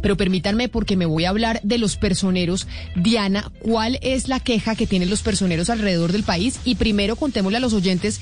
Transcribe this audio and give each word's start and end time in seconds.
Pero 0.00 0.16
permítanme, 0.16 0.68
porque 0.68 0.96
me 0.96 1.06
voy 1.06 1.24
a 1.24 1.30
hablar 1.30 1.60
de 1.62 1.78
los 1.78 1.96
personeros. 1.96 2.66
Diana, 2.96 3.50
¿cuál 3.58 3.98
es 4.02 4.28
la 4.28 4.40
queja 4.40 4.76
que 4.76 4.86
tienen 4.86 5.10
los 5.10 5.22
personeros 5.22 5.70
alrededor 5.70 6.12
del 6.12 6.22
país? 6.22 6.60
Y 6.64 6.76
primero 6.76 7.16
contémosle 7.16 7.58
a 7.58 7.60
los 7.60 7.72
oyentes 7.72 8.20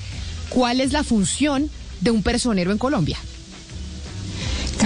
cuál 0.49 0.81
es 0.81 0.91
la 0.91 1.03
función 1.03 1.69
de 2.01 2.11
un 2.11 2.23
personero 2.23 2.71
en 2.71 2.77
Colombia. 2.77 3.17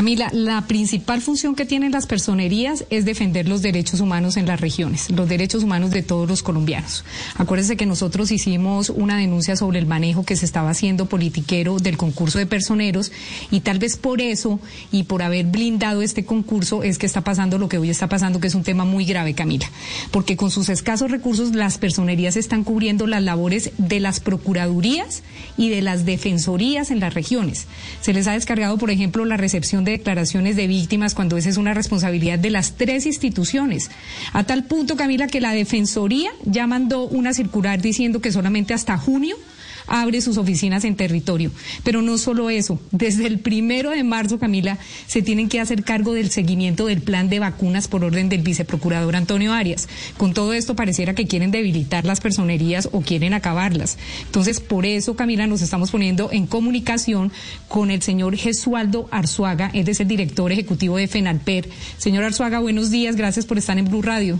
Camila, 0.01 0.31
la 0.33 0.65
principal 0.65 1.21
función 1.21 1.53
que 1.53 1.63
tienen 1.63 1.91
las 1.91 2.07
personerías 2.07 2.85
es 2.89 3.05
defender 3.05 3.47
los 3.47 3.61
derechos 3.61 3.99
humanos 3.99 4.35
en 4.35 4.47
las 4.47 4.59
regiones, 4.59 5.11
los 5.11 5.29
derechos 5.29 5.63
humanos 5.63 5.91
de 5.91 6.01
todos 6.01 6.27
los 6.27 6.41
colombianos. 6.41 7.05
Acuérdense 7.35 7.77
que 7.77 7.85
nosotros 7.85 8.31
hicimos 8.31 8.89
una 8.89 9.17
denuncia 9.17 9.55
sobre 9.55 9.77
el 9.77 9.85
manejo 9.85 10.25
que 10.25 10.35
se 10.35 10.45
estaba 10.45 10.71
haciendo 10.71 11.05
politiquero 11.05 11.77
del 11.77 11.97
concurso 11.97 12.39
de 12.39 12.47
personeros 12.47 13.11
y 13.51 13.59
tal 13.59 13.77
vez 13.77 13.95
por 13.95 14.21
eso 14.21 14.59
y 14.91 15.03
por 15.03 15.21
haber 15.21 15.45
blindado 15.45 16.01
este 16.01 16.25
concurso 16.25 16.81
es 16.81 16.97
que 16.97 17.05
está 17.05 17.21
pasando 17.21 17.59
lo 17.59 17.69
que 17.69 17.77
hoy 17.77 17.91
está 17.91 18.09
pasando, 18.09 18.39
que 18.39 18.47
es 18.47 18.55
un 18.55 18.63
tema 18.63 18.85
muy 18.85 19.05
grave, 19.05 19.35
Camila, 19.35 19.69
porque 20.09 20.35
con 20.35 20.49
sus 20.49 20.69
escasos 20.69 21.11
recursos 21.11 21.53
las 21.53 21.77
personerías 21.77 22.37
están 22.37 22.63
cubriendo 22.63 23.05
las 23.05 23.21
labores 23.21 23.69
de 23.77 23.99
las 23.99 24.19
procuradurías 24.19 25.21
y 25.57 25.69
de 25.69 25.83
las 25.83 26.05
defensorías 26.05 26.89
en 26.89 26.99
las 26.99 27.13
regiones. 27.13 27.67
Se 28.01 28.13
les 28.13 28.25
ha 28.25 28.31
descargado, 28.31 28.79
por 28.79 28.89
ejemplo, 28.89 29.25
la 29.25 29.37
recepción 29.37 29.83
de 29.83 29.90
declaraciones 29.91 30.55
de 30.55 30.67
víctimas 30.67 31.13
cuando 31.13 31.37
esa 31.37 31.49
es 31.49 31.57
una 31.57 31.73
responsabilidad 31.73 32.39
de 32.39 32.49
las 32.49 32.73
tres 32.73 33.05
instituciones. 33.05 33.91
A 34.33 34.43
tal 34.43 34.63
punto, 34.63 34.95
Camila, 34.95 35.27
que 35.27 35.41
la 35.41 35.53
Defensoría 35.53 36.31
ya 36.43 36.67
mandó 36.67 37.03
una 37.07 37.33
circular 37.33 37.81
diciendo 37.81 38.21
que 38.21 38.31
solamente 38.31 38.73
hasta 38.73 38.97
junio 38.97 39.37
abre 39.87 40.21
sus 40.21 40.37
oficinas 40.37 40.85
en 40.85 40.95
territorio. 40.95 41.51
Pero 41.83 42.01
no 42.01 42.17
solo 42.17 42.49
eso, 42.49 42.79
desde 42.91 43.27
el 43.27 43.39
primero 43.39 43.91
de 43.91 44.03
marzo, 44.03 44.39
Camila, 44.39 44.77
se 45.07 45.21
tienen 45.21 45.49
que 45.49 45.59
hacer 45.59 45.83
cargo 45.83 46.13
del 46.13 46.31
seguimiento 46.31 46.85
del 46.85 47.01
plan 47.01 47.29
de 47.29 47.39
vacunas 47.39 47.87
por 47.87 48.03
orden 48.03 48.29
del 48.29 48.41
viceprocurador 48.41 49.15
Antonio 49.15 49.53
Arias. 49.53 49.87
Con 50.17 50.33
todo 50.33 50.53
esto 50.53 50.75
pareciera 50.75 51.15
que 51.15 51.27
quieren 51.27 51.51
debilitar 51.51 52.05
las 52.05 52.21
personerías 52.21 52.89
o 52.91 53.01
quieren 53.01 53.33
acabarlas. 53.33 53.97
Entonces, 54.25 54.59
por 54.59 54.85
eso, 54.85 55.15
Camila, 55.15 55.47
nos 55.47 55.61
estamos 55.61 55.91
poniendo 55.91 56.29
en 56.31 56.47
comunicación 56.47 57.31
con 57.67 57.91
el 57.91 58.01
señor 58.01 58.35
Jesualdo 58.35 59.07
Arzuaga, 59.11 59.71
él 59.73 59.87
es 59.87 59.99
el 59.99 60.07
director 60.07 60.51
ejecutivo 60.51 60.97
de 60.97 61.07
FENALPER. 61.07 61.69
Señor 61.97 62.23
Arzuaga, 62.23 62.59
buenos 62.59 62.91
días, 62.91 63.15
gracias 63.15 63.45
por 63.45 63.57
estar 63.57 63.77
en 63.77 63.85
Blue 63.85 64.01
Radio. 64.01 64.39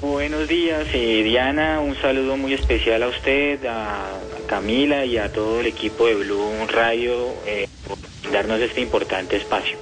Buenos 0.00 0.48
días, 0.48 0.86
eh, 0.92 1.22
Diana. 1.22 1.80
Un 1.80 1.94
saludo 1.96 2.36
muy 2.36 2.54
especial 2.54 3.02
a 3.04 3.08
usted, 3.08 3.64
a 3.66 4.18
Camila 4.52 5.06
y 5.06 5.16
a 5.16 5.32
todo 5.32 5.60
el 5.60 5.66
equipo 5.66 6.06
de 6.06 6.14
Blue 6.14 6.66
Radio 6.70 7.14
eh, 7.46 7.68
por 7.88 7.96
darnos 8.30 8.60
este 8.60 8.82
importante 8.82 9.36
espacio. 9.36 9.78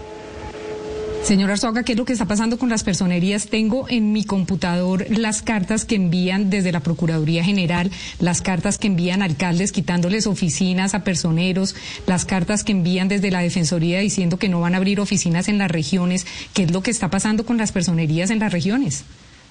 Señor 1.24 1.50
Arzuaga, 1.50 1.82
¿qué 1.82 1.92
es 1.92 1.98
lo 1.98 2.04
que 2.04 2.12
está 2.12 2.26
pasando 2.26 2.56
con 2.56 2.68
las 2.68 2.84
personerías? 2.84 3.48
Tengo 3.48 3.86
en 3.88 4.12
mi 4.12 4.24
computador 4.24 5.06
las 5.10 5.42
cartas 5.42 5.84
que 5.84 5.96
envían 5.96 6.50
desde 6.50 6.70
la 6.70 6.78
Procuraduría 6.78 7.42
General, 7.42 7.90
las 8.20 8.42
cartas 8.42 8.78
que 8.78 8.86
envían 8.86 9.22
alcaldes 9.22 9.72
quitándoles 9.72 10.28
oficinas 10.28 10.94
a 10.94 11.02
personeros, 11.02 11.74
las 12.06 12.24
cartas 12.24 12.62
que 12.62 12.70
envían 12.70 13.08
desde 13.08 13.32
la 13.32 13.40
Defensoría 13.40 13.98
diciendo 13.98 14.38
que 14.38 14.48
no 14.48 14.60
van 14.60 14.74
a 14.74 14.76
abrir 14.76 15.00
oficinas 15.00 15.48
en 15.48 15.58
las 15.58 15.72
regiones. 15.72 16.28
¿Qué 16.54 16.62
es 16.62 16.70
lo 16.70 16.80
que 16.80 16.92
está 16.92 17.10
pasando 17.10 17.44
con 17.44 17.58
las 17.58 17.72
personerías 17.72 18.30
en 18.30 18.38
las 18.38 18.52
regiones? 18.52 19.04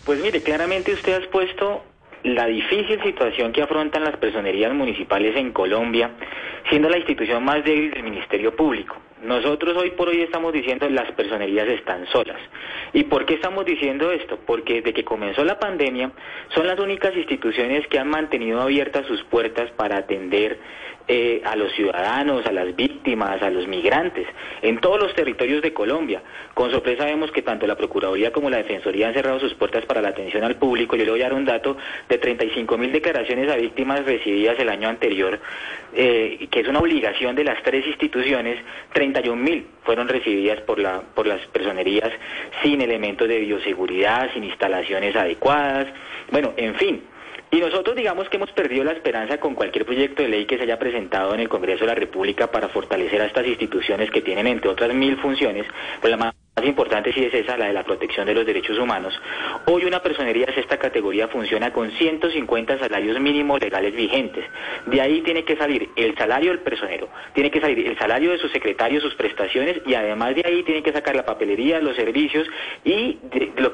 Pues 0.06 0.22
mire, 0.22 0.42
claramente 0.42 0.94
usted 0.94 1.12
ha 1.12 1.18
expuesto 1.18 1.84
la 2.24 2.46
difícil 2.46 3.02
situación 3.02 3.52
que 3.52 3.62
afrontan 3.62 4.03
las 4.03 4.18
personerías 4.18 4.74
municipales 4.74 5.35
en 5.35 5.52
Colombia, 5.52 6.12
siendo 6.69 6.90
la 6.90 6.97
institución 6.97 7.44
más 7.44 7.63
débil 7.63 7.91
del 7.91 8.03
Ministerio 8.03 8.56
Público. 8.56 8.97
Nosotros 9.24 9.75
hoy 9.75 9.91
por 9.91 10.07
hoy 10.07 10.22
estamos 10.22 10.53
diciendo 10.53 10.88
las 10.90 11.12
personerías 11.12 11.68
están 11.68 12.07
solas. 12.07 12.40
¿Y 12.94 13.03
por 13.03 13.25
qué 13.25 13.34
estamos 13.34 13.66
diciendo 13.66 14.12
esto? 14.12 14.40
Porque 14.46 14.75
desde 14.75 14.94
que 14.94 15.03
comenzó 15.03 15.44
la 15.44 15.59
pandemia 15.59 16.12
son 16.56 16.66
las 16.66 16.80
únicas 16.80 17.16
instituciones 17.16 17.85
que 17.88 18.00
han 18.00 18.07
mantenido 18.07 18.62
abiertas 18.62 19.06
sus 19.07 19.22
puertas 19.25 19.69
para 19.72 19.97
atender 19.97 20.57
eh, 21.12 21.41
a 21.44 21.56
los 21.56 21.74
ciudadanos, 21.74 22.46
a 22.46 22.52
las 22.52 22.75
víctimas, 22.75 23.41
a 23.41 23.50
los 23.50 23.68
migrantes, 23.68 24.28
en 24.62 24.80
todos 24.80 25.02
los 25.02 25.16
territorios 25.16 25.59
de 25.63 25.74
Colombia. 25.74 26.22
Con 26.53 26.69
sorpresa 26.69 27.06
vemos 27.06 27.31
que 27.31 27.41
tanto 27.41 27.66
la 27.66 27.75
Procuraduría 27.75 28.31
como 28.31 28.47
la 28.47 28.57
Defensoría 28.57 29.07
han 29.07 29.16
cerrado 29.16 29.40
sus 29.40 29.56
puertas 29.56 29.84
para 29.88 30.03
la 30.03 30.09
atención 30.09 30.44
al 30.44 30.57
público. 30.57 30.96
Yo 30.96 31.06
le 31.06 31.09
voy 31.09 31.22
a 31.22 31.24
dar 31.24 31.34
un 31.34 31.46
dato 31.46 31.78
de 32.07 32.19
35 32.19 32.78
mil 32.78 32.91
declaraciones 32.91 33.50
a 33.50 33.56
víctimas 33.56 34.06
recibidas 34.06 34.59
el 34.59 34.69
año 34.69 34.88
anterior, 34.88 35.40
eh, 35.96 36.47
que 36.51 36.59
es 36.59 36.68
una 36.68 36.78
obligación 36.78 37.36
de 37.36 37.44
las 37.44 37.63
tres 37.63 37.88
instituciones. 37.88 38.63
31.000 39.14 39.66
fueron 39.84 40.08
recibidas 40.08 40.62
por, 40.62 40.80
la, 40.80 41.02
por 41.02 41.28
las 41.28 41.46
personerías 41.47 42.12
sin 42.64 42.81
elementos 42.81 43.28
de 43.28 43.40
bioseguridad, 43.40 44.31
sin 44.34 44.44
instalaciones 44.44 45.16
adecuadas, 45.16 45.88
bueno, 46.31 46.53
en 46.58 46.75
fin. 46.75 47.03
Y 47.52 47.58
nosotros 47.59 47.96
digamos 47.96 48.30
que 48.30 48.38
hemos 48.38 48.52
perdido 48.52 48.84
la 48.84 48.92
esperanza 48.92 49.40
con 49.40 49.56
cualquier 49.56 49.84
proyecto 49.84 50.22
de 50.22 50.30
ley 50.30 50.46
que 50.46 50.58
se 50.58 50.64
haya 50.64 50.78
presentado 50.78 51.34
en 51.34 51.40
el 51.40 51.50
Congreso 51.50 51.81
de 51.81 51.88
la 51.88 51.96
República 51.96 52.52
para 52.52 52.69
fortalecer 52.69 53.22
a 53.22 53.25
estas 53.25 53.48
instituciones 53.48 54.12
que 54.12 54.22
tienen, 54.22 54.46
entre 54.46 54.69
otras 54.69 54.94
mil 54.94 55.18
funciones, 55.18 55.66
pues 56.00 56.12
importante 56.66 57.14
sí 57.14 57.24
es 57.24 57.34
esa, 57.34 57.58
la 57.58 57.68
de 57.68 57.74
la 57.74 57.84
protección 57.84 58.25
de 58.25 58.34
los 58.34 58.46
derechos 58.46 58.78
humanos. 58.78 59.20
Hoy 59.66 59.86
una 59.86 60.02
personería 60.02 60.47
de 60.47 60.62
esta 60.62 60.78
categoría 60.78 61.28
funciona 61.28 61.72
con 61.72 61.92
150 61.92 62.80
salarios 62.80 63.20
mínimos 63.20 63.59
legales 63.59 63.96
vigentes. 63.96 64.46
De 64.86 65.02
ahí 65.02 65.22
tiene 65.22 65.44
que 65.44 65.56
salir 65.56 65.90
el 65.96 66.18
salario 66.18 66.52
del 66.52 66.59
personero, 66.59 67.09
tiene 67.34 67.52
que 67.52 67.62
salir 67.62 67.88
el 67.88 67.98
salario 67.98 68.31
de 68.31 68.38
su 68.38 68.50
secretario, 68.50 69.02
sus 69.02 69.16
prestaciones 69.16 69.81
y 69.86 69.94
además 69.94 70.36
de 70.36 70.44
ahí 70.46 70.64
tiene 70.64 70.84
que 70.84 70.92
sacar 70.92 71.16
la 71.16 71.25
papelería, 71.25 71.80
los 71.80 71.96
servicios 71.96 72.48
y 72.84 73.18
lo 73.58 73.72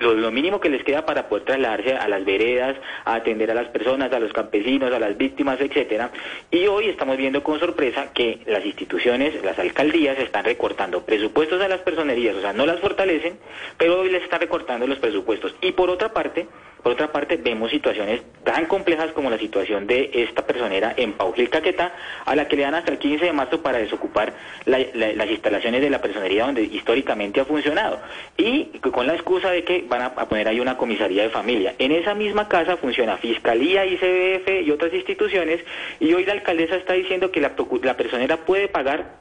lo, 0.00 0.30
mínimo 0.30 0.60
que 0.60 0.68
les 0.68 0.84
queda 0.84 1.04
para 1.04 1.28
poder 1.28 1.44
trasladarse 1.44 1.94
a 1.94 2.08
las 2.08 2.24
veredas, 2.24 2.76
a 3.04 3.14
atender 3.14 3.50
a 3.50 3.54
las 3.54 3.68
personas, 3.68 4.12
a 4.12 4.18
los 4.18 4.32
campesinos, 4.32 4.92
a 4.92 4.98
las 4.98 5.16
víctimas, 5.16 5.60
etcétera. 5.60 6.10
Y 6.50 6.66
hoy 6.66 6.88
estamos 6.88 7.16
viendo 7.16 7.42
con 7.42 7.58
sorpresa 7.58 8.12
que 8.12 8.40
las 8.46 8.64
instituciones, 8.64 9.42
las 9.44 9.58
alcaldías 9.58 10.18
están 10.18 10.44
recortando 10.44 11.04
presupuestos 11.04 11.60
a 11.60 11.68
las 11.68 11.80
personerías, 11.80 12.27
o 12.36 12.40
sea, 12.40 12.52
no 12.52 12.66
las 12.66 12.80
fortalecen, 12.80 13.38
pero 13.76 14.00
hoy 14.00 14.10
les 14.10 14.22
están 14.22 14.40
recortando 14.40 14.86
los 14.86 14.98
presupuestos. 14.98 15.54
Y 15.60 15.72
por 15.72 15.90
otra 15.90 16.12
parte, 16.12 16.46
por 16.82 16.92
otra 16.92 17.10
parte, 17.10 17.36
vemos 17.36 17.70
situaciones 17.70 18.22
tan 18.44 18.66
complejas 18.66 19.10
como 19.12 19.30
la 19.30 19.38
situación 19.38 19.86
de 19.86 20.10
esta 20.14 20.46
personera 20.46 20.94
en 20.96 21.12
Paujil 21.14 21.50
Caquetá, 21.50 21.92
a 22.24 22.36
la 22.36 22.46
que 22.46 22.56
le 22.56 22.62
dan 22.62 22.74
hasta 22.74 22.92
el 22.92 22.98
15 22.98 23.24
de 23.26 23.32
marzo 23.32 23.62
para 23.62 23.78
desocupar 23.78 24.32
las 24.64 25.30
instalaciones 25.30 25.80
de 25.80 25.90
la 25.90 26.00
personería 26.00 26.46
donde 26.46 26.62
históricamente 26.62 27.40
ha 27.40 27.44
funcionado. 27.44 28.00
Y 28.36 28.66
con 28.92 29.06
la 29.06 29.14
excusa 29.14 29.50
de 29.50 29.64
que 29.64 29.84
van 29.88 30.02
a, 30.02 30.14
poner 30.14 30.48
ahí 30.48 30.60
una 30.60 30.76
comisaría 30.76 31.24
de 31.24 31.30
familia. 31.30 31.74
En 31.78 31.92
esa 31.92 32.14
misma 32.14 32.48
casa 32.48 32.76
funciona 32.76 33.16
Fiscalía, 33.16 33.84
ICBF 33.84 34.62
y 34.64 34.70
otras 34.70 34.92
instituciones, 34.94 35.60
y 35.98 36.14
hoy 36.14 36.24
la 36.24 36.32
alcaldesa 36.32 36.76
está 36.76 36.92
diciendo 36.92 37.32
que 37.32 37.40
la, 37.40 37.52
la 37.82 37.96
personera 37.96 38.38
puede 38.38 38.68
pagar 38.68 39.18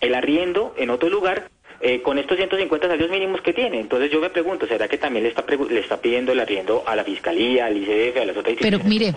el 0.00 0.14
arriendo 0.14 0.74
en 0.76 0.90
otro 0.90 1.08
lugar 1.08 1.50
eh, 1.80 2.02
con 2.02 2.18
estos 2.18 2.36
150 2.36 2.86
salarios 2.86 3.10
mínimos 3.10 3.40
que 3.40 3.52
tiene. 3.52 3.80
Entonces 3.80 4.10
yo 4.10 4.20
me 4.20 4.30
pregunto, 4.30 4.66
¿será 4.66 4.88
que 4.88 4.98
también 4.98 5.24
le 5.24 5.30
está, 5.30 5.44
le 5.68 5.80
está 5.80 6.00
pidiendo 6.00 6.32
el 6.32 6.40
arriendo 6.40 6.82
a 6.86 6.96
la 6.96 7.04
Fiscalía, 7.04 7.66
al 7.66 7.76
ICF, 7.76 8.16
a 8.16 8.24
las 8.24 8.36
otras 8.36 8.54
instituciones? 8.54 8.60
Pero 8.60 8.84
mire, 8.84 9.14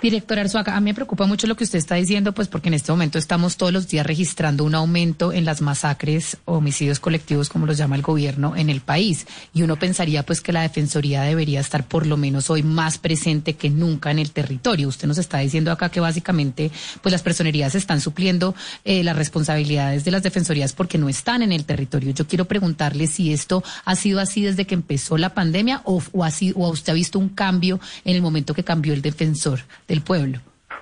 Director 0.00 0.38
Arzuaga, 0.38 0.76
a 0.76 0.80
mí 0.80 0.90
me 0.90 0.94
preocupa 0.94 1.26
mucho 1.26 1.48
lo 1.48 1.56
que 1.56 1.64
usted 1.64 1.80
está 1.80 1.96
diciendo, 1.96 2.32
pues 2.32 2.46
porque 2.46 2.68
en 2.68 2.74
este 2.74 2.92
momento 2.92 3.18
estamos 3.18 3.56
todos 3.56 3.72
los 3.72 3.88
días 3.88 4.06
registrando 4.06 4.62
un 4.62 4.76
aumento 4.76 5.32
en 5.32 5.44
las 5.44 5.60
masacres, 5.60 6.36
homicidios 6.44 7.00
colectivos, 7.00 7.48
como 7.48 7.66
los 7.66 7.78
llama 7.78 7.96
el 7.96 8.02
gobierno, 8.02 8.54
en 8.54 8.70
el 8.70 8.80
país. 8.80 9.26
Y 9.52 9.62
uno 9.62 9.76
pensaría 9.76 10.24
pues 10.24 10.40
que 10.40 10.52
la 10.52 10.62
Defensoría 10.62 11.22
debería 11.22 11.58
estar 11.58 11.84
por 11.84 12.06
lo 12.06 12.16
menos 12.16 12.48
hoy 12.48 12.62
más 12.62 12.98
presente 12.98 13.54
que 13.54 13.70
nunca 13.70 14.12
en 14.12 14.20
el 14.20 14.30
territorio. 14.30 14.86
Usted 14.86 15.08
nos 15.08 15.18
está 15.18 15.38
diciendo 15.38 15.72
acá 15.72 15.88
que 15.88 15.98
básicamente 15.98 16.70
pues 17.02 17.10
las 17.10 17.22
personerías 17.22 17.74
están 17.74 18.00
supliendo 18.00 18.54
eh, 18.84 19.02
las 19.02 19.16
responsabilidades 19.16 20.04
de 20.04 20.12
las 20.12 20.22
defensorías 20.22 20.74
porque 20.74 20.98
no 20.98 21.08
están 21.08 21.42
en 21.42 21.50
el 21.50 21.64
territorio. 21.64 22.12
Yo 22.12 22.24
quiero 22.28 22.44
preguntarle 22.44 23.08
si 23.08 23.32
esto 23.32 23.64
ha 23.84 23.96
sido 23.96 24.20
así 24.20 24.42
desde 24.42 24.64
que 24.64 24.74
empezó 24.74 25.18
la 25.18 25.34
pandemia 25.34 25.82
o, 25.84 26.00
o, 26.12 26.22
así, 26.22 26.52
o 26.54 26.68
usted 26.68 26.92
ha 26.92 26.94
visto 26.94 27.18
un 27.18 27.30
cambio 27.30 27.80
en 28.04 28.14
el 28.14 28.22
momento 28.22 28.54
que 28.54 28.62
cambió 28.62 28.94
el 28.94 29.02
defensor 29.02 29.64
del 29.88 30.02
pueblo? 30.02 30.38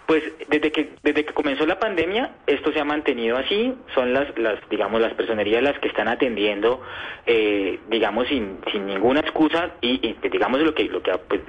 Pues 0.06 0.22
desde 0.48 0.70
que 0.72 0.90
desde 1.02 1.24
que 1.24 1.34
comenzó 1.34 1.66
la 1.66 1.78
pandemia 1.78 2.30
esto 2.46 2.72
se 2.72 2.80
ha 2.80 2.84
mantenido 2.84 3.36
así. 3.36 3.74
Son 3.94 4.12
las 4.12 4.36
las 4.38 4.58
digamos 4.70 5.00
las 5.00 5.14
personerías 5.14 5.62
las 5.62 5.78
que 5.78 5.88
están 5.88 6.08
atendiendo, 6.08 6.82
eh, 7.26 7.78
digamos 7.88 8.28
sin, 8.28 8.58
sin 8.72 8.86
ninguna 8.86 9.20
excusa 9.20 9.72
y, 9.80 10.06
y 10.06 10.28
digamos 10.28 10.60
lo 10.60 10.74
que 10.74 10.84
lo 10.84 11.02
que 11.02 11.12
pues, 11.28 11.40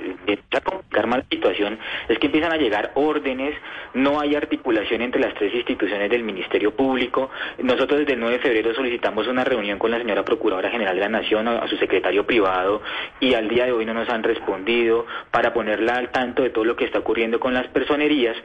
a 0.52 0.62
complicar 0.62 1.08
más 1.08 1.20
la 1.20 1.26
situación 1.30 1.78
es 2.08 2.18
que 2.20 2.28
empiezan 2.28 2.52
a 2.52 2.58
llegar 2.58 2.92
órdenes, 2.96 3.56
no 3.94 4.20
hay 4.20 4.36
articulación 4.36 5.02
entre 5.02 5.22
las 5.22 5.34
tres 5.36 5.54
instituciones 5.54 6.10
del 6.10 6.24
Ministerio 6.24 6.76
Público. 6.76 7.30
Nosotros 7.60 8.00
desde 8.00 8.14
el 8.14 8.20
9 8.20 8.38
de 8.38 8.42
febrero 8.42 8.74
solicitamos 8.74 9.28
una 9.28 9.44
reunión 9.44 9.78
con 9.80 9.92
la 9.92 9.98
señora 9.98 10.24
Procuradora 10.24 10.70
General 10.70 10.96
de 10.96 11.02
la 11.02 11.10
Nación, 11.10 11.48
a, 11.48 11.60
a 11.60 11.68
su 11.68 11.78
secretario 11.78 12.26
privado 12.26 12.82
y 13.20 13.34
al 13.34 13.48
día 13.48 13.66
de 13.66 13.72
hoy 13.72 13.86
no 13.86 13.94
nos 13.94 14.10
han 14.10 14.24
respondido 14.24 15.06
para 15.32 15.54
ponerla 15.54 15.96
al 15.96 16.10
tanto 16.10 16.44
de 16.44 16.50
todo 16.50 16.64
lo 16.64 16.76
que 16.76 16.86
está 16.86 17.00
ocurriendo 17.00 17.40
con 17.40 17.54
las 17.54 17.68
personerías 17.68 18.36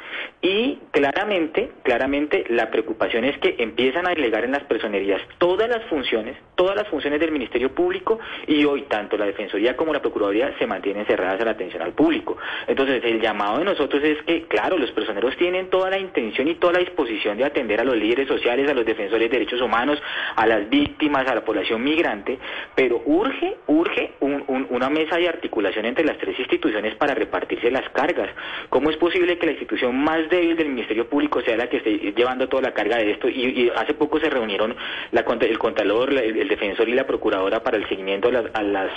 y 0.44 0.80
claramente, 0.90 1.70
claramente 1.84 2.44
la 2.48 2.68
preocupación 2.68 3.24
es 3.24 3.38
que 3.38 3.54
empiezan 3.58 4.06
a 4.06 4.10
delegar 4.10 4.44
en 4.44 4.50
las 4.50 4.64
personerías 4.64 5.20
todas 5.38 5.68
las 5.68 5.84
funciones, 5.84 6.36
todas 6.56 6.74
las 6.74 6.88
funciones 6.88 7.20
del 7.20 7.30
Ministerio 7.30 7.72
Público 7.72 8.18
y 8.48 8.64
hoy 8.64 8.82
tanto 8.82 9.16
la 9.16 9.26
Defensoría 9.26 9.76
como 9.76 9.92
la 9.92 10.02
Procuraduría 10.02 10.52
se 10.58 10.66
mantienen 10.66 11.06
cerradas 11.06 11.40
a 11.40 11.44
la 11.44 11.52
atención 11.52 11.80
al 11.82 11.92
público. 11.92 12.36
Entonces 12.66 13.04
el 13.04 13.20
llamado 13.20 13.58
de 13.60 13.64
nosotros 13.66 14.02
es 14.02 14.20
que, 14.24 14.42
claro, 14.48 14.76
los 14.78 14.90
personeros 14.90 15.36
tienen 15.36 15.70
toda 15.70 15.90
la 15.90 15.98
intención 15.98 16.48
y 16.48 16.56
toda 16.56 16.72
la 16.72 16.78
disposición 16.80 17.38
de 17.38 17.44
atender 17.44 17.80
a 17.80 17.84
los 17.84 17.96
líderes 17.96 18.26
sociales, 18.26 18.68
a 18.68 18.74
los 18.74 18.84
defensores 18.84 19.30
de 19.30 19.38
derechos 19.38 19.60
humanos, 19.60 20.02
a 20.34 20.44
las 20.46 20.68
víctimas, 20.68 21.26
a 21.28 21.36
la 21.36 21.44
población 21.44 21.84
migrante, 21.84 22.38
pero 22.74 23.00
urge, 23.06 23.58
urge 23.68 24.12
un- 24.18 24.42
un- 24.48 24.66
una 24.70 24.90
mesa 24.90 25.18
de 25.18 25.28
articulación 25.28 25.84
entre 25.86 26.04
las 26.04 26.18
tres 26.18 26.36
instituciones 26.36 26.96
para 26.96 27.14
repartirse 27.14 27.70
las 27.70 27.88
cargas. 27.90 28.28
¿Cómo 28.70 28.90
es 28.90 28.96
posible 28.96 29.38
que 29.38 29.46
la 29.46 29.52
institución 29.52 29.96
más 29.96 30.28
débil 30.32 30.56
del 30.56 30.68
Ministerio 30.70 31.08
Público 31.08 31.40
sea 31.42 31.56
la 31.56 31.68
que 31.68 31.76
esté 31.76 32.12
llevando 32.16 32.48
toda 32.48 32.62
la 32.62 32.74
carga 32.74 32.96
de 32.96 33.12
esto? 33.12 33.28
Y, 33.28 33.64
y 33.64 33.72
hace 33.76 33.94
poco 33.94 34.18
se 34.18 34.30
reunieron 34.30 34.74
la, 35.12 35.24
el 35.40 35.58
Contralor, 35.58 36.12
el, 36.12 36.38
el 36.38 36.48
Defensor 36.48 36.88
y 36.88 36.94
la 36.94 37.06
Procuradora 37.06 37.62
para 37.62 37.76
el 37.76 37.88
seguimiento 37.88 38.28
a 38.28 38.32
las, 38.32 38.44
a 38.54 38.62
las 38.62 38.90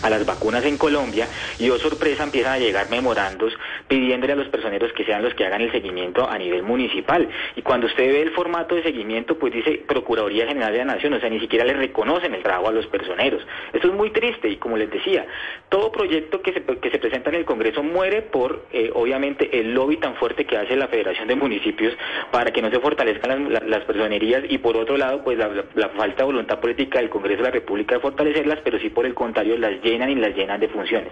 a 0.00 0.10
las 0.10 0.24
vacunas 0.24 0.64
en 0.64 0.78
Colombia 0.78 1.28
y 1.58 1.68
oh 1.70 1.78
sorpresa 1.80 2.22
empiezan 2.22 2.52
a 2.52 2.58
llegar 2.58 2.88
memorandos 2.88 3.52
pidiéndole 3.88 4.34
a 4.34 4.36
los 4.36 4.46
personeros 4.48 4.92
que 4.92 5.04
sean 5.04 5.22
los 5.24 5.34
que 5.34 5.44
hagan 5.44 5.60
el 5.60 5.72
seguimiento 5.72 6.28
a 6.30 6.38
nivel 6.38 6.62
municipal 6.62 7.28
y 7.56 7.62
cuando 7.62 7.88
usted 7.88 8.06
ve 8.12 8.22
el 8.22 8.30
formato 8.30 8.76
de 8.76 8.84
seguimiento 8.84 9.36
pues 9.38 9.52
dice 9.52 9.82
Procuraduría 9.88 10.46
General 10.46 10.70
de 10.72 10.78
la 10.78 10.84
Nación, 10.84 11.14
o 11.14 11.20
sea 11.20 11.28
ni 11.28 11.40
siquiera 11.40 11.64
le 11.64 11.72
reconocen 11.74 12.32
el 12.32 12.44
trabajo 12.44 12.68
a 12.68 12.72
los 12.72 12.86
personeros. 12.86 13.44
Esto 13.72 13.88
es 13.88 13.94
muy 13.94 14.10
triste 14.10 14.48
y 14.48 14.56
como 14.58 14.76
les 14.76 14.88
decía, 14.88 15.26
todo 15.68 15.90
proyecto 15.90 16.42
que 16.42 16.52
se, 16.52 16.62
que 16.62 16.90
se 16.90 16.98
presenta 16.98 17.30
en 17.30 17.36
el 17.36 17.44
Congreso 17.44 17.82
muere 17.82 18.22
por 18.22 18.66
eh, 18.72 18.92
obviamente 18.94 19.58
el 19.58 19.74
lobby 19.74 19.96
tan 19.96 20.14
fuerte 20.14 20.44
que 20.44 20.56
hace 20.56 20.76
la 20.76 20.86
Federación 20.86 21.26
de 21.26 21.34
Municipios 21.34 21.94
para 22.30 22.52
que 22.52 22.62
no 22.62 22.70
se 22.70 22.78
fortalezcan 22.78 23.52
las, 23.52 23.64
las- 23.64 23.84
personerías 23.84 24.44
y 24.48 24.58
por 24.58 24.76
otro 24.76 24.96
lado 24.96 25.24
pues 25.24 25.38
la 25.38 25.88
falta 25.96 26.18
de 26.18 26.24
voluntad 26.24 26.60
política 26.60 26.98
del 27.00 27.08
Congreso 27.08 27.38
de 27.38 27.48
la 27.48 27.50
República 27.50 27.94
de 27.96 28.00
fortalecerlas, 28.00 28.58
pero 28.62 28.78
sí 28.78 28.90
por 28.90 29.06
el 29.06 29.14
contrario 29.14 29.56
las 29.70 29.82
llenan 29.82 30.10
y 30.10 30.14
las 30.14 30.34
llenan 30.34 30.60
de 30.60 30.68
funciones. 30.68 31.10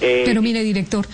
Eh, 0.00 0.22
Pero 0.24 0.42
mire, 0.42 0.62
director, 0.62 1.06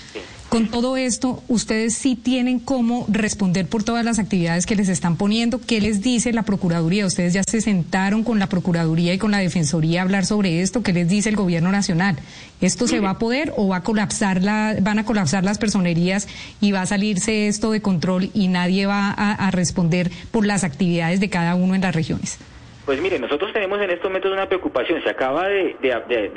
con 0.49 0.69
todo 0.69 0.99
esto, 0.99 1.43
ustedes 1.49 1.95
sí 1.95 2.15
tienen 2.15 2.59
cómo 2.59 3.07
responder 3.09 3.67
por 3.67 3.85
todas 3.85 4.05
las 4.05 4.19
actividades 4.19 4.67
que 4.67 4.77
les 4.77 4.91
están 4.91 5.17
poniendo. 5.17 5.59
¿Qué 5.59 5.81
les 5.81 6.03
dice 6.03 6.31
la 6.33 6.43
Procuraduría? 6.43 7.07
Ustedes 7.07 7.33
ya 7.33 7.43
se 7.43 7.63
sentaron 7.63 8.23
con 8.23 8.39
la 8.39 8.49
Procuraduría 8.49 9.15
y 9.15 9.19
con 9.19 9.31
la 9.31 9.39
Defensoría 9.39 10.01
a 10.01 10.03
hablar 10.03 10.27
sobre 10.27 10.61
esto. 10.61 10.83
¿Qué 10.83 10.93
les 10.93 11.09
dice 11.09 11.31
el 11.31 11.37
Gobierno 11.37 11.73
Nacional? 11.73 12.17
¿Esto 12.61 12.87
se 12.87 13.01
va 13.01 13.11
a 13.11 13.19
poder 13.19 13.55
o 13.57 13.69
va 13.69 13.77
a 13.77 13.83
colapsar 13.83 14.43
la, 14.43 14.77
van 14.83 14.99
a 14.99 15.07
colapsar 15.07 15.43
las 15.43 15.57
personerías 15.57 16.29
y 16.61 16.73
va 16.73 16.83
a 16.83 16.87
salirse 16.87 17.49
esto 17.49 17.71
de 17.71 17.81
control 17.81 18.29
y 18.35 18.49
nadie 18.49 18.85
va 18.85 19.11
a, 19.11 19.33
a 19.33 19.51
responder 19.53 20.11
por 20.31 20.45
las 20.45 20.65
actividades 20.65 21.19
de 21.19 21.31
cada 21.31 21.55
uno 21.55 21.75
en 21.75 21.81
las 21.81 21.95
regiones? 21.95 22.39
Pues 22.85 23.01
mire, 23.01 23.17
nosotros 23.21 23.53
tenemos 23.53 23.81
en 23.81 23.91
estos 23.91 24.11
momentos 24.11 24.33
una 24.33 24.49
preocupación. 24.49 25.01
Se 25.05 25.11
acaba 25.11 25.47
de, 25.49 25.77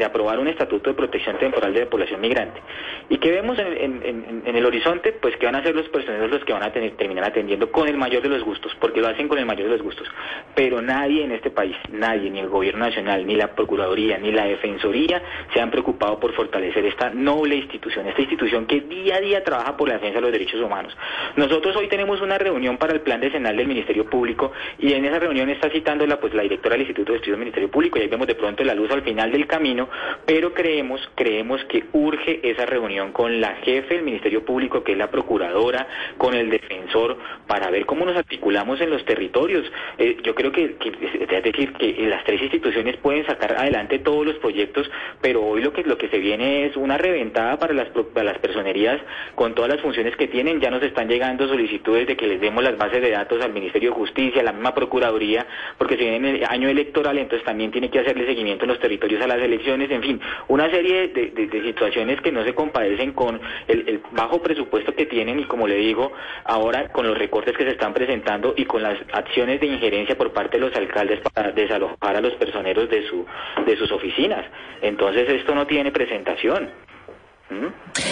aprobar 0.05 0.37
un 0.37 0.47
estatuto 0.47 0.91
de 0.91 0.95
protección 0.95 1.39
temporal 1.39 1.73
de 1.73 1.79
la 1.81 1.89
población 1.89 2.21
migrante. 2.21 2.61
¿Y 3.09 3.17
qué 3.17 3.31
vemos 3.31 3.57
en, 3.57 4.43
el 4.45 4.65
horizonte? 4.65 5.11
Pues 5.13 5.35
que 5.37 5.47
van 5.47 5.55
a 5.55 5.63
ser 5.63 5.73
los 5.75 5.89
personeros 5.89 6.29
los 6.29 6.45
que 6.45 6.53
van 6.53 6.61
a 6.61 6.71
tener- 6.71 6.95
terminar 6.97 7.23
atendiendo 7.23 7.71
con 7.71 7.87
el 7.87 7.97
mayor 7.97 8.21
de 8.21 8.29
los 8.29 8.43
gustos, 8.43 8.71
porque 8.79 9.01
lo 9.01 9.07
hacen 9.07 9.27
con 9.27 9.39
el 9.39 9.47
mayor 9.47 9.65
de 9.69 9.73
los 9.73 9.81
gustos. 9.81 10.07
Pero 10.53 10.83
nadie 10.83 11.23
en 11.23 11.31
este 11.31 11.49
país, 11.49 11.75
nadie, 11.91 12.29
ni 12.29 12.39
el 12.41 12.47
gobierno 12.49 12.85
nacional, 12.85 13.25
ni 13.25 13.35
la 13.35 13.55
Procuraduría, 13.55 14.19
ni 14.19 14.31
la 14.31 14.45
Defensoría, 14.45 15.23
se 15.51 15.59
han 15.59 15.71
preocupado 15.71 16.19
por 16.19 16.31
fortalecer 16.33 16.85
esta 16.85 17.09
noble 17.09 17.55
institución, 17.55 18.05
esta 18.07 18.21
institución 18.21 18.67
que 18.67 18.81
día 18.81 19.15
a 19.15 19.19
día 19.19 19.43
trabaja 19.43 19.75
por 19.75 19.87
la 19.87 19.95
defensa 19.95 20.17
de 20.17 20.21
los 20.21 20.31
derechos 20.31 20.61
humanos. 20.61 20.95
Nosotros 21.37 21.75
hoy 21.75 21.87
tenemos 21.87 22.21
una 22.21 22.37
reunión 22.37 22.77
para 22.77 22.93
el 22.93 23.01
plan 23.01 23.19
decenal 23.19 23.57
del 23.57 23.67
Ministerio 23.67 24.05
Público 24.07 24.51
y 24.77 24.93
en 24.93 25.05
esa 25.05 25.17
reunión 25.17 25.49
está 25.49 25.71
citándola 25.71 26.19
pues 26.19 26.34
la 26.35 26.43
directora 26.43 26.73
del 26.73 26.81
Instituto 26.81 27.11
de 27.11 27.17
Estudios 27.17 27.35
del 27.37 27.39
Ministerio 27.45 27.69
Público 27.71 27.97
y 27.97 28.01
ahí 28.01 28.07
vemos 28.07 28.27
de 28.27 28.35
pronto 28.35 28.63
la 28.63 28.73
luz 28.75 28.91
al 28.91 29.01
final 29.03 29.31
del 29.31 29.47
camino, 29.47 29.89
pero 30.25 30.53
creemos, 30.53 31.01
creemos 31.15 31.63
que 31.65 31.85
urge 31.93 32.39
esa 32.43 32.65
reunión 32.65 33.11
con 33.11 33.41
la 33.41 33.55
jefe 33.57 33.95
del 33.95 34.03
Ministerio 34.03 34.43
Público, 34.45 34.83
que 34.83 34.93
es 34.93 34.97
la 34.97 35.09
procuradora, 35.11 35.87
con 36.17 36.33
el 36.33 36.49
defensor, 36.49 37.17
para 37.47 37.69
ver 37.69 37.85
cómo 37.85 38.05
nos 38.05 38.15
articulamos 38.17 38.79
en 38.81 38.89
los 38.89 39.03
territorios. 39.05 39.63
Eh, 39.97 40.17
yo 40.23 40.35
creo 40.35 40.51
que, 40.51 40.75
que- 40.75 40.91
es 41.29 41.43
decir, 41.43 41.73
que 41.73 41.93
las 42.07 42.23
tres 42.23 42.41
instituciones 42.41 42.97
pueden 42.97 43.25
sacar 43.25 43.53
adelante 43.57 43.99
todos 43.99 44.25
los 44.25 44.35
proyectos, 44.35 44.89
pero 45.21 45.43
hoy 45.43 45.61
lo 45.61 45.71
que 45.73 45.83
lo 45.83 45.97
que 45.97 46.09
se 46.09 46.17
viene 46.19 46.65
es 46.65 46.75
una 46.75 46.97
reventada 46.97 47.57
para 47.59 47.73
las 47.73 47.87
para 48.13 48.25
las 48.25 48.39
personerías 48.39 48.99
con 49.35 49.53
todas 49.55 49.71
las 49.71 49.81
funciones 49.81 50.15
que 50.15 50.27
tienen. 50.27 50.59
Ya 50.59 50.69
nos 50.71 50.83
están 50.83 51.07
llegando 51.07 51.47
solicitudes 51.47 52.07
de 52.07 52.15
que 52.17 52.27
les 52.27 52.41
demos 52.41 52.63
las 52.63 52.77
bases 52.77 53.01
de 53.01 53.11
datos 53.11 53.41
al 53.43 53.53
Ministerio 53.53 53.91
de 53.91 53.95
Justicia, 53.95 54.41
a 54.41 54.43
la 54.45 54.51
misma 54.53 54.73
Procuraduría, 54.73 55.45
porque 55.77 55.95
si 55.97 56.03
viene 56.03 56.24
el 56.27 56.45
año 56.45 56.69
electoral, 56.69 57.17
entonces 57.17 57.45
también 57.45 57.71
tiene 57.71 57.89
que 57.89 57.99
hacerle 57.99 58.25
seguimiento 58.25 58.65
en 58.65 58.69
los 58.69 58.79
territorios 58.79 59.21
a 59.21 59.27
las 59.27 59.39
elecciones, 59.39 59.89
en 59.91 60.01
fin, 60.01 60.21
una 60.47 60.69
serie 60.69 61.09
de 61.09 61.61
situaciones 61.65 62.21
que 62.21 62.31
no 62.31 62.43
se 62.43 62.53
compadecen 62.53 63.13
con 63.13 63.39
el, 63.67 63.87
el 63.87 64.01
bajo 64.11 64.41
presupuesto 64.41 64.93
que 64.93 65.05
tienen 65.05 65.39
y 65.39 65.43
como 65.45 65.67
le 65.67 65.75
digo, 65.75 66.11
ahora 66.43 66.89
con 66.89 67.07
los 67.07 67.17
recortes 67.17 67.55
que 67.57 67.63
se 67.63 67.71
están 67.71 67.93
presentando 67.93 68.53
y 68.57 68.65
con 68.65 68.81
las 68.81 68.97
acciones 69.13 69.59
de 69.59 69.67
injerencia 69.67 70.17
por 70.17 70.33
parte 70.33 70.57
de 70.57 70.65
los 70.65 70.75
alcaldes 70.75 71.19
para 71.33 71.51
desalojar 71.51 72.15
a 72.15 72.21
los 72.21 72.33
personeros 72.33 72.89
de 72.89 73.07
su 73.07 73.25
de 73.65 73.77
sus 73.77 73.91
oficinas. 73.91 74.45
Entonces 74.81 75.29
esto 75.29 75.55
no 75.55 75.65
tiene 75.67 75.91
presentación. 75.91 76.69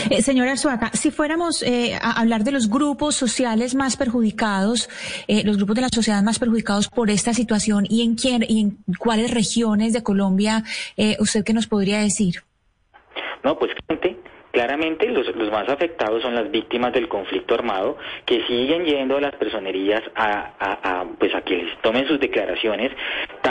Eh, 0.10 0.22
señora 0.22 0.52
Arzuaga, 0.52 0.92
si 0.94 1.10
fuéramos 1.10 1.64
eh, 1.64 1.96
a 2.00 2.20
hablar 2.22 2.44
de 2.44 2.52
los 2.52 2.70
grupos 2.70 3.16
sociales 3.16 3.74
más 3.76 3.98
perjudicados, 3.98 4.90
eh, 5.28 5.42
los 5.44 5.58
grupos 5.58 5.76
de 5.76 5.82
la 5.82 5.90
sociedad 5.90 6.22
más 6.22 6.38
perjudicados 6.40 6.88
por 6.90 7.10
esta 7.10 7.34
situación 7.34 7.86
y 7.90 8.04
en 8.04 8.16
quién 8.16 8.46
y 8.48 8.62
en 8.62 8.78
cuáles 9.00 9.32
regiones 9.34 9.92
de 9.94 10.04
Colombia, 10.04 10.64
eh, 10.98 11.18
usted 11.20 11.44
qué 11.44 11.54
nos 11.54 11.68
podría 11.68 12.00
decir? 12.00 12.44
No, 13.44 13.58
pues 13.58 13.72
claramente 14.52 15.08
los, 15.10 15.26
los 15.36 15.52
más 15.52 15.68
afectados 15.68 16.22
son 16.22 16.36
las 16.36 16.50
víctimas 16.52 16.94
del 16.94 17.08
conflicto 17.10 17.56
armado 17.56 17.98
que 18.26 18.46
siguen 18.46 18.86
yendo 18.86 19.18
a 19.18 19.22
las 19.22 19.34
personerías 19.36 20.04
a, 20.16 20.54
a- 20.60 21.02
a, 21.02 21.06
pues 21.20 21.34
a 21.34 21.42
que 21.42 21.56
les 21.58 21.82
tomen 21.82 22.08
sus 22.08 22.20
declaraciones. 22.20 22.92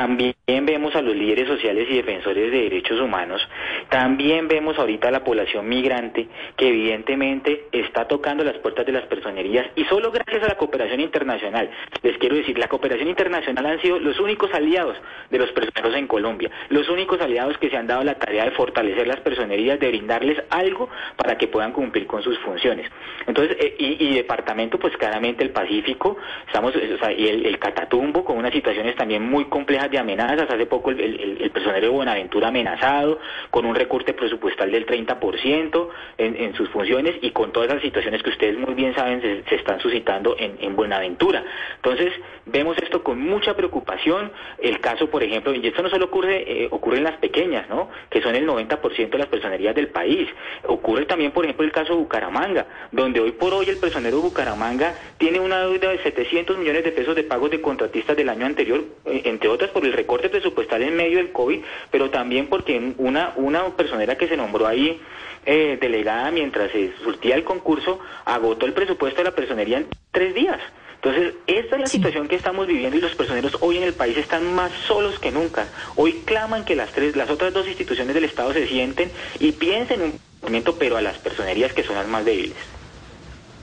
También 0.02 0.35
vemos 0.49 0.97
a 0.97 1.00
los 1.00 1.14
líderes 1.14 1.47
sociales 1.47 1.87
y 1.88 1.94
defensores 1.94 2.50
de 2.50 2.62
derechos 2.62 2.99
humanos. 2.99 3.40
También 3.88 4.49
vemos 4.49 4.76
ahorita 4.76 5.06
a 5.06 5.11
la 5.12 5.23
población 5.23 5.68
migrante 5.68 6.26
que 6.56 6.71
evidentemente 6.71 7.66
está 7.71 8.09
tocando 8.09 8.42
las 8.42 8.59
puertas 8.59 8.85
de 8.85 8.90
las 8.90 9.04
personerías 9.04 9.64
y 9.76 9.85
solo 9.85 10.11
gracias 10.11 10.42
a 10.42 10.49
la 10.49 10.56
cooperación 10.56 10.99
internacional. 10.99 11.71
Les 12.02 12.18
quiero 12.18 12.35
decir, 12.35 12.59
la 12.59 12.66
cooperación 12.66 13.09
internacional 13.09 13.64
han 13.64 13.80
sido 13.80 14.00
los 14.00 14.18
únicos 14.18 14.52
aliados 14.52 14.97
de 15.30 15.38
los 15.38 15.52
personeros 15.52 15.94
en 15.94 16.09
Colombia, 16.09 16.50
los 16.71 16.88
únicos 16.88 17.21
aliados 17.21 17.56
que 17.59 17.71
se 17.71 17.76
han 17.76 17.87
dado 17.87 18.02
la 18.02 18.16
tarea 18.16 18.47
de 18.47 18.50
fortalecer 18.50 19.06
las 19.06 19.21
personerías, 19.21 19.78
de 19.78 19.87
brindarles 19.87 20.42
algo 20.50 20.88
para 21.16 21.38
que 21.38 21.47
puedan 21.47 21.71
cumplir 21.71 22.09
con 22.09 22.25
sus 22.25 22.37
funciones. 22.40 22.90
Entonces, 23.28 23.56
eh, 23.61 23.76
y, 23.78 24.14
departamento, 24.16 24.80
pues 24.80 24.97
claramente 24.97 25.44
el 25.44 25.50
Pacífico, 25.50 26.16
estamos, 26.49 26.75
o 26.75 27.11
y 27.12 27.28
el, 27.28 27.47
el 27.47 27.61
Catatumbo 27.61 28.25
con 28.25 28.37
unas 28.37 28.52
situaciones 28.52 28.97
también 28.97 29.23
muy 29.23 29.44
complejas 29.44 29.91
de 29.92 29.99
amenazas. 29.99 30.50
Hace 30.50 30.66
poco 30.66 30.90
el, 30.90 31.50
personero 31.52 31.87
de 31.87 31.92
Buenaventura 31.92 32.49
amenazado, 32.49 33.20
con 33.50 33.64
un 33.64 33.75
recorte 33.76 34.14
presupuestal 34.14 34.72
del 34.72 34.87
30% 34.87 35.88
en, 36.18 36.37
en 36.37 36.54
sus 36.54 36.68
funciones 36.70 37.16
y 37.20 37.30
con 37.30 37.52
todas 37.52 37.68
las 37.68 37.82
situaciones 37.82 38.22
que 38.22 38.30
ustedes 38.30 38.58
muy 38.58 38.75
bien 38.75 38.94
saben 38.94 39.20
se, 39.20 39.44
se 39.44 39.54
están 39.54 39.78
suscitando 39.80 40.34
en, 40.38 40.56
en 40.61 40.75
Buenaventura. 40.75 41.44
Entonces, 41.76 42.12
vemos 42.46 42.76
esto 42.78 43.02
con 43.02 43.20
mucha 43.20 43.54
preocupación. 43.54 44.32
El 44.58 44.80
caso, 44.80 45.08
por 45.08 45.22
ejemplo, 45.22 45.54
y 45.54 45.66
esto 45.66 45.82
no 45.82 45.90
solo 45.90 46.06
ocurre, 46.06 46.64
eh, 46.64 46.68
ocurre 46.70 46.99
en 46.99 47.04
las 47.04 47.18
pequeñas, 47.18 47.68
¿no? 47.68 47.90
Que 48.11 48.22
son 48.22 48.34
el 48.34 48.46
90% 48.46 49.11
de 49.11 49.18
las 49.18 49.28
personerías 49.28 49.75
del 49.75 49.88
país. 49.88 50.28
Ocurre 50.66 51.06
también, 51.06 51.32
por 51.32 51.44
ejemplo, 51.44 51.64
el 51.64 51.72
caso 51.72 51.94
de 51.94 52.00
Bucaramanga, 52.00 52.66
donde 52.90 53.20
hoy 53.20 53.32
por 53.32 53.52
hoy 53.54 53.66
el 53.68 53.78
personero 53.78 54.16
de 54.16 54.22
Bucaramanga 54.22 54.94
tiene 55.18 55.40
una 55.40 55.61
deuda 55.61 55.90
de 55.90 55.99
700 56.02 56.58
millones 56.58 56.84
de 56.84 56.92
pesos 56.92 57.14
de 57.14 57.25
pagos 57.25 57.50
de 57.50 57.61
contratistas 57.61 58.16
del 58.16 58.28
año 58.28 58.46
anterior, 58.46 58.84
eh, 59.04 59.22
entre 59.25 59.49
otras 59.49 59.70
por 59.70 59.81
el 59.84 59.92
recorte 59.92 60.28
presupuestal 60.28 60.82
en 60.82 60.96
medio 60.96 61.18
del 61.18 61.32
COVID, 61.32 61.60
pero 61.90 62.10
también 62.10 62.48
porque 62.48 62.94
una, 62.98 63.32
una 63.36 63.68
personera 63.76 64.16
que 64.16 64.28
se 64.28 64.36
nombró 64.36 64.66
ahí 64.66 65.00
eh, 65.44 65.78
delegada 65.80 66.30
mientras 66.30 66.70
se 66.70 66.92
surtía 67.02 67.34
el 67.34 67.44
concurso 67.44 67.98
agotó 68.24 68.64
el 68.66 68.72
presupuesto 68.72 69.18
de 69.18 69.24
la 69.24 69.34
personería 69.34 69.78
en 69.78 69.86
tres 70.10 70.34
días. 70.34 70.60
Entonces, 71.02 71.34
esta 71.48 71.74
es 71.74 71.80
la 71.80 71.86
situación 71.88 72.28
que 72.28 72.36
estamos 72.36 72.68
viviendo 72.68 72.96
y 72.96 73.00
los 73.00 73.16
personeros 73.16 73.56
hoy 73.60 73.76
en 73.76 73.82
el 73.82 73.92
país 73.92 74.16
están 74.16 74.54
más 74.54 74.70
solos 74.86 75.18
que 75.18 75.32
nunca. 75.32 75.66
Hoy 75.96 76.22
claman 76.24 76.64
que 76.64 76.76
las 76.76 76.92
tres, 76.92 77.16
las 77.16 77.28
otras 77.28 77.52
dos 77.52 77.66
instituciones 77.66 78.14
del 78.14 78.22
Estado 78.22 78.52
se 78.52 78.68
sienten 78.68 79.10
y 79.40 79.50
piensen 79.50 80.00
un 80.00 80.20
movimiento, 80.40 80.76
pero 80.78 80.96
a 80.96 81.02
las 81.02 81.18
personerías 81.18 81.72
que 81.72 81.82
son 81.82 81.96
las 81.96 82.06
más 82.06 82.24
débiles. 82.24 82.56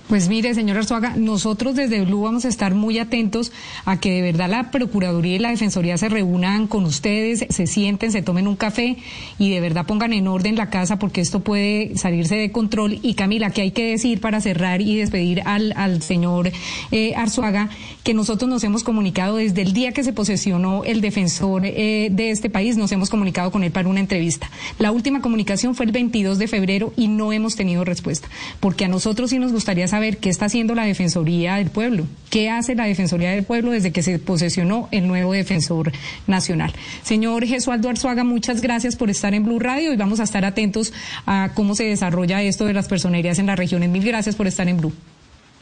Pues 0.09 0.27
mire, 0.27 0.55
señor 0.55 0.75
Arzuaga, 0.75 1.13
nosotros 1.17 1.75
desde 1.75 2.03
Blue 2.03 2.23
vamos 2.23 2.43
a 2.43 2.47
estar 2.47 2.73
muy 2.73 2.97
atentos 2.97 3.51
a 3.85 3.99
que 3.99 4.09
de 4.09 4.23
verdad 4.23 4.49
la 4.49 4.71
Procuraduría 4.71 5.35
y 5.35 5.37
la 5.39 5.51
Defensoría 5.51 5.99
se 5.99 6.09
reúnan 6.09 6.65
con 6.65 6.85
ustedes, 6.85 7.45
se 7.47 7.67
sienten, 7.67 8.11
se 8.11 8.23
tomen 8.23 8.47
un 8.47 8.55
café 8.55 8.97
y 9.37 9.51
de 9.51 9.61
verdad 9.61 9.85
pongan 9.85 10.11
en 10.13 10.27
orden 10.27 10.55
la 10.55 10.71
casa 10.71 10.97
porque 10.97 11.21
esto 11.21 11.41
puede 11.41 11.95
salirse 11.95 12.37
de 12.37 12.51
control. 12.51 12.97
Y 13.03 13.13
Camila, 13.13 13.51
¿qué 13.51 13.61
hay 13.61 13.69
que 13.69 13.91
decir 13.91 14.19
para 14.19 14.41
cerrar 14.41 14.81
y 14.81 14.95
despedir 14.95 15.43
al, 15.45 15.73
al 15.77 16.01
señor 16.01 16.51
eh, 16.89 17.13
Arzuaga? 17.13 17.69
Que 18.03 18.15
nosotros 18.15 18.49
nos 18.49 18.63
hemos 18.63 18.83
comunicado 18.83 19.35
desde 19.35 19.61
el 19.61 19.73
día 19.73 19.91
que 19.91 20.03
se 20.03 20.11
posesionó 20.11 20.85
el 20.85 21.01
defensor 21.01 21.67
eh, 21.67 22.09
de 22.11 22.31
este 22.31 22.49
país, 22.49 22.77
nos 22.77 22.91
hemos 22.91 23.11
comunicado 23.11 23.51
con 23.51 23.63
él 23.63 23.69
para 23.69 23.87
una 23.87 23.99
entrevista. 23.99 24.49
La 24.79 24.91
última 24.91 25.21
comunicación 25.21 25.75
fue 25.75 25.85
el 25.85 25.91
22 25.91 26.39
de 26.39 26.47
febrero 26.47 26.93
y 26.97 27.09
no 27.09 27.31
hemos 27.31 27.55
tenido 27.55 27.85
respuesta, 27.85 28.27
porque 28.59 28.85
a 28.85 28.87
nosotros 28.87 29.29
sí 29.29 29.37
nos 29.37 29.51
gustaría 29.51 29.87
saber 29.87 29.98
ver 29.99 30.17
qué 30.17 30.29
está 30.29 30.45
haciendo 30.45 30.75
la 30.75 30.85
Defensoría 30.85 31.55
del 31.55 31.69
Pueblo, 31.69 32.05
qué 32.29 32.49
hace 32.49 32.75
la 32.75 32.85
Defensoría 32.85 33.31
del 33.31 33.43
Pueblo 33.43 33.71
desde 33.71 33.91
que 33.91 34.03
se 34.03 34.19
posesionó 34.19 34.87
el 34.91 35.07
nuevo 35.07 35.33
Defensor 35.33 35.91
Nacional. 36.27 36.71
Señor 37.03 37.45
Jesualdo 37.45 37.89
Arzuaga, 37.89 38.23
muchas 38.23 38.61
gracias 38.61 38.95
por 38.95 39.09
estar 39.09 39.33
en 39.33 39.45
Blue 39.45 39.59
Radio 39.59 39.93
y 39.93 39.97
vamos 39.97 40.19
a 40.19 40.23
estar 40.23 40.45
atentos 40.45 40.93
a 41.25 41.51
cómo 41.53 41.75
se 41.75 41.85
desarrolla 41.85 42.41
esto 42.41 42.65
de 42.65 42.73
las 42.73 42.87
personerías 42.87 43.39
en 43.39 43.47
las 43.47 43.57
regiones. 43.57 43.89
Mil 43.89 44.03
gracias 44.03 44.35
por 44.35 44.47
estar 44.47 44.67
en 44.67 44.77
Blue. 44.77 44.93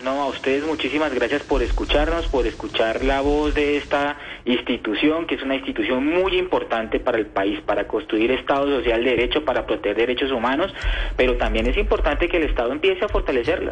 No, 0.04 0.22
a 0.22 0.28
ustedes 0.28 0.64
muchísimas 0.64 1.12
gracias 1.12 1.42
por 1.42 1.64
escucharnos, 1.64 2.28
por 2.28 2.46
escuchar 2.46 3.04
la 3.04 3.22
voz 3.22 3.56
de 3.56 3.78
esta 3.78 4.18
institución, 4.46 5.26
que 5.26 5.36
es 5.36 5.42
una 5.42 5.56
institución 5.56 6.06
muy 6.06 6.38
importante 6.38 7.00
para 7.00 7.18
el 7.18 7.26
país, 7.26 7.60
para 7.62 7.88
construir 7.88 8.32
Estado 8.32 8.68
social 8.78 9.04
de 9.04 9.10
derecho, 9.10 9.44
para 9.44 9.66
proteger 9.66 9.98
derechos 9.98 10.32
humanos, 10.32 10.72
pero 11.16 11.36
también 11.38 11.66
es 11.66 11.78
importante 11.78 12.30
que 12.30 12.38
el 12.38 12.44
Estado 12.44 12.74
empiece 12.74 13.04
a 13.06 13.10
fortalecerla. 13.10 13.72